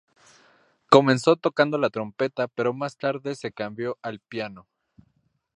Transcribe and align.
Comenzó 0.89 1.35
tocando 1.35 1.77
la 1.77 1.91
trompeta 1.91 2.47
pero 2.47 2.73
más 2.73 2.97
tarde 2.97 3.35
se 3.35 3.51
cambió 3.51 3.99
al 4.01 4.19
piano. 4.19 4.67